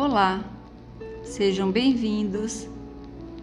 [0.00, 0.44] Olá,
[1.24, 2.68] sejam bem-vindos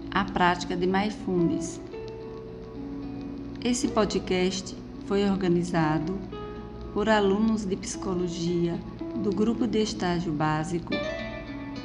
[0.10, 1.82] à prática de Mindfulness.
[3.62, 4.74] Esse podcast
[5.06, 6.18] foi organizado
[6.94, 8.80] por alunos de psicologia
[9.18, 10.94] do grupo de estágio básico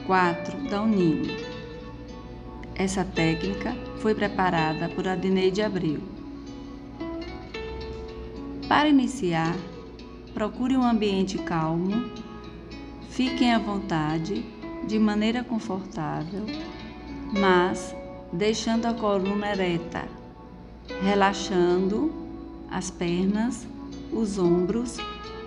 [0.06, 1.34] 4 da Unimo.
[2.77, 5.98] Essa técnica foi preparada por Adneide Abreu.
[8.68, 9.57] Para iniciar,
[10.32, 12.09] procure um ambiente calmo,
[13.09, 16.44] fiquem à vontade, de maneira confortável,
[17.32, 17.94] mas
[18.32, 20.08] deixando a coluna ereta,
[21.02, 22.12] relaxando
[22.71, 23.66] as pernas,
[24.12, 24.96] os ombros,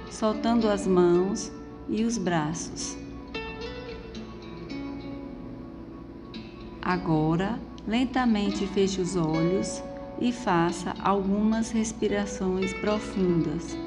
[0.09, 1.51] soltando as mãos
[1.89, 2.97] e os braços.
[6.81, 9.81] Agora, lentamente feche os olhos
[10.19, 13.77] e faça algumas respirações profundas.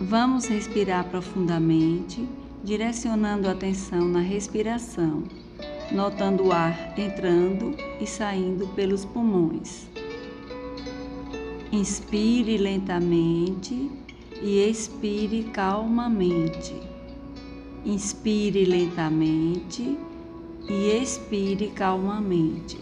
[0.00, 2.24] Vamos respirar profundamente,
[2.62, 5.24] direcionando a atenção na respiração,
[5.90, 9.88] notando o ar entrando e saindo pelos pulmões.
[11.72, 13.90] Inspire lentamente
[14.40, 16.76] e expire calmamente.
[17.84, 19.98] Inspire lentamente
[20.68, 22.78] e expire calmamente.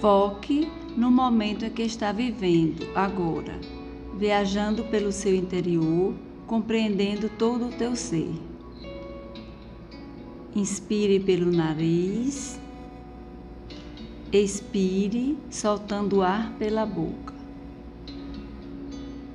[0.00, 0.68] Foque
[0.98, 3.58] no momento em que está vivendo agora,
[4.16, 6.12] viajando pelo seu interior,
[6.46, 8.32] compreendendo todo o teu ser.
[10.56, 12.58] Inspire pelo nariz
[14.30, 17.32] Expire, soltando o ar pela boca.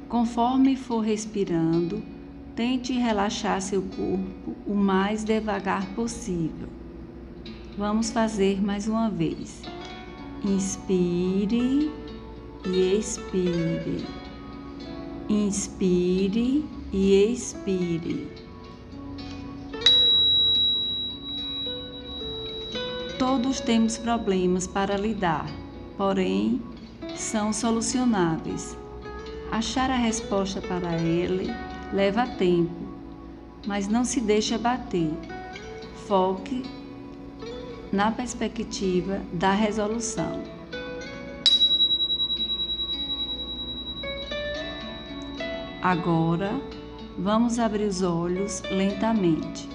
[0.07, 2.03] Conforme for respirando,
[2.55, 6.67] tente relaxar seu corpo o mais devagar possível.
[7.75, 9.63] Vamos fazer mais uma vez.
[10.45, 11.89] Inspire
[12.65, 14.05] e expire.
[15.29, 18.27] Inspire e expire.
[23.17, 25.49] Todos temos problemas para lidar,
[25.97, 26.61] porém
[27.15, 28.77] são solucionáveis.
[29.49, 31.47] Achar a resposta para ele
[31.93, 32.75] leva tempo,
[33.65, 35.13] mas não se deixe abater.
[36.05, 36.63] Foque
[37.93, 40.41] na perspectiva da resolução.
[45.79, 46.59] Agora,
[47.15, 49.69] vamos abrir os olhos lentamente.